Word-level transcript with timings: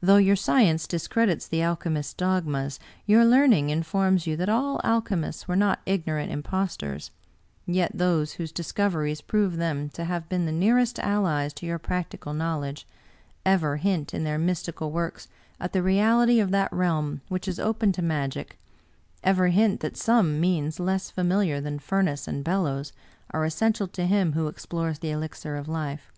Though 0.00 0.16
your 0.16 0.34
science 0.34 0.86
discredits 0.86 1.46
the 1.46 1.62
alchemist's 1.62 2.14
dogmas, 2.14 2.80
your 3.04 3.22
learn 3.26 3.52
ing 3.52 3.68
informs 3.68 4.26
you 4.26 4.34
that 4.34 4.48
all 4.48 4.80
alchemists 4.82 5.46
were 5.46 5.56
not 5.56 5.82
ignorant 5.84 6.32
im 6.32 6.42
postors; 6.42 7.10
yet 7.66 7.90
those 7.92 8.32
whose 8.40 8.50
discoveries 8.50 9.20
prove 9.20 9.58
them 9.58 9.90
to 9.90 10.06
have 10.06 10.26
been 10.30 10.46
the 10.46 10.52
nearest 10.52 10.98
allies 11.00 11.52
to 11.52 11.66
your 11.66 11.78
practical 11.78 12.32
knowledge, 12.32 12.86
ever 13.44 13.76
8i 13.76 13.82
English 13.84 13.84
Mystery 13.84 13.90
Stories 13.90 13.92
hint 13.92 14.14
in 14.14 14.24
their 14.24 14.38
mystical 14.38 14.90
works 14.90 15.28
at 15.60 15.72
the 15.74 15.82
reality 15.82 16.40
of 16.40 16.50
that 16.50 16.72
realm 16.72 17.20
which 17.28 17.46
is 17.46 17.60
open 17.60 17.92
to 17.92 18.00
magic— 18.00 18.58
ever 19.22 19.48
hint 19.48 19.80
that 19.80 19.98
some 19.98 20.40
means 20.40 20.80
less 20.80 21.10
familiar 21.10 21.60
than 21.60 21.78
furnace 21.78 22.26
and 22.26 22.42
bellows 22.42 22.94
are 23.32 23.44
essential 23.44 23.86
to 23.86 24.06
him 24.06 24.32
who 24.32 24.48
explores 24.48 25.00
the 25.00 25.10
elixir 25.10 25.56
of 25.56 25.68
life. 25.68 26.10